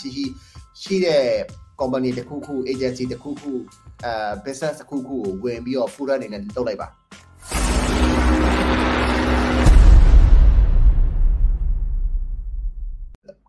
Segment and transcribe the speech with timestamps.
[0.00, 0.24] ရှိရှိ
[0.82, 1.24] ရှိတဲ့
[1.80, 3.52] company တစ်ခုခု agency တစ်ခုခု
[4.04, 4.12] အဲ
[4.44, 6.88] business တစ်ခုခုကိုဝင်ပြီးတော့ full အနေနဲ့လုပ်လိုက်ပါ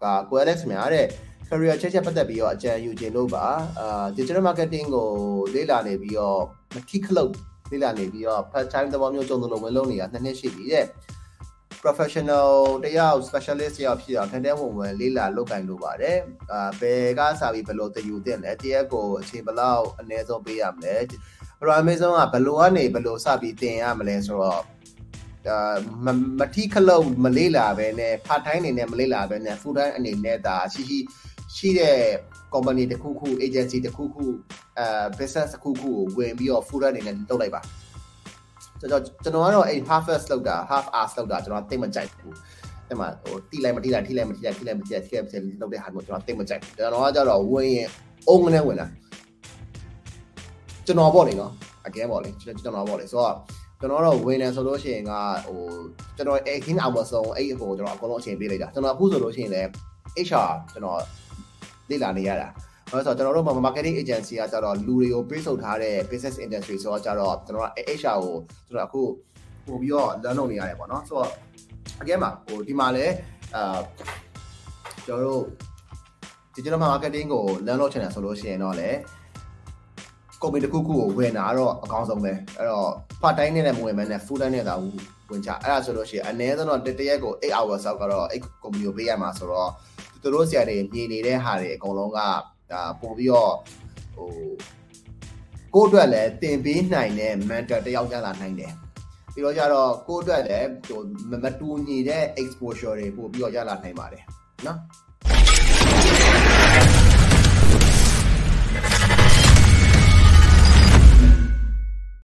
[0.02, 1.08] ကကို Alex များတဲ့
[1.48, 3.46] career ချက်ချက်ပတ်သက်ပြီးတော့အကြံယူခြင်းလို့ပါ
[3.80, 5.08] အာ digital marketing ကို
[5.54, 6.42] လေ့လာနေပြီးတော့
[6.74, 7.34] မထိခလုတ်
[7.72, 10.86] လေ့လာနေပြီးတော့ part time သဘောမျိုးကြုံလို့ဝင်လုံးနေတာနှစ်နှစ်ရှိပြီတဲ့
[11.86, 12.52] professional
[12.86, 16.20] တယောက် specialist တယောက်ဖြစ်အောင်ထန်တဲ့ဝင်ဝင်လေးလာလုပ်ကင်လို့ပါတယ်
[16.52, 24.62] အာဘယ်ကစာပြီးဘယ်လိုတယူတင်လဲတရက်ကိုအချိန်ဘယ်လောက်အနည်းဆုံးပေးရမလဲအဲ့တော့ Amazon ကဘယ်လိုကနေဘယ်လိုစပြီးတင်ရမလဲဆိုတော့
[25.50, 25.78] အာ
[26.40, 31.00] မတိခလုတ်မလေးလာပဲနဲ့ part time အနေနဲ့မလေးလာပဲနဲ့ full time အနေနဲ့ဒါရှိရှိ
[31.56, 32.00] ရှိတဲ့
[32.54, 34.24] company တစ်ခုခု agency တစ်ခုခု
[34.80, 37.62] အဲ business တစ်ခုခုကိုဝင်ပြီးတော့ full time အနေနဲ့လုပ်လိုက်ပါ
[38.80, 42.36] ကျွန်တော်ကျွန်တော်ကတော့အဲ့ half fast လောက်တာ half hours လောက်တာကျွန်တော်သိမကြိုက်ဘူး
[42.88, 47.90] အဲ့မှာဟိုတိလိုက်မတိလိုက်ထိလိုက်မထိလိုက်ထိလိုက်မထိလိုက်ထိလိုက်မထိလိုက်လောက်တဲ့ဟာကိုကျွန်တော်သိမကြိုက်ဘူးကျွန်တော်ကကြတော့ဝင်ရင်
[48.28, 48.88] အုံးနဲ့ဝင်လာ
[50.86, 51.52] ကျွန်တော်ပေါ့လေနော်
[51.88, 53.36] အကဲပေါ့လေကျွန်တော်ပေါ့လေဆိုတော့
[53.80, 55.12] ကျွန်တော်တော့ဝင်တယ်ဆိုလို့ရှိရင်က
[55.48, 55.60] ဟို
[56.16, 59.70] ကျွန်တော် Akin Amazon အဲ့ဟိုကျွန်တော်အကုန်လုံးအချိန်ပေးလိုက်တာကျွန်တော်အခုဆိုလို့ရှိရင်လည်း
[60.28, 61.00] HR ကျွန်တော်
[61.90, 62.48] လေ့လာနေရတာ
[62.92, 67.70] ဘာလို့ဆိုတော့ကျွန်တော်တို့ marketing agency ကကြတော့လူတွေကိုပေးဆုပ်ထားတဲ့ business industry ဆိုတော့ကြတော့ကျွန်တော်က
[68.00, 68.36] HR ကို
[68.68, 69.02] ကျွန်တော်အခု
[69.68, 71.30] ပို့ပြီးတော့ learn လုပ်နေရတယ်ပေါ့နော်ဆိုတော့
[72.02, 73.14] အကဲမှာဟိုဒီမှာလည်း
[73.56, 73.80] အာ
[75.06, 75.44] ကျွန်တော်တို့
[76.56, 78.98] digital marketing ကို learn လုပ်ချင်တယ်ဆိုလို့ရှိရင်တော့လည်း
[80.42, 82.90] company တစ်ခုခုကိုဝင်တာတော့အကောင်းဆုံးပဲအဲ့တော့
[83.22, 84.76] part time နဲ့လည်းမဝင်မနဲ့ full time နဲ့သာ
[85.30, 89.70] ဝင်ချအဲ့ဒါဆိုလို့ရှိရင်အနည်းဆုံးတော့တရက်ကို8 hours ဆောက်ကတော့အဲ့ company ကိုပေးရမှာဆိုတော့
[90.22, 92.20] သူတို့ဆရာတွေမြင်နေတဲ့ဟာတွေအကုန်လုံးက
[92.72, 93.54] ဒါပို့ပြီးတော့
[94.16, 94.30] ဟို
[95.74, 98.74] ကိုယ့်အတွက်လည်းတင်ပေးနိုင်တဲ့ mentor တယောက်ရလာနိုင်တယ်
[99.34, 101.02] ပြီးတော့ကြတော့ကိုယ့်အတွက်လည်းဟို
[101.44, 104.24] မတူညီတဲ့ exposure တွေပို့ပြီးတော့ရလာနိုင်ပါတယ်
[104.66, 104.78] နော်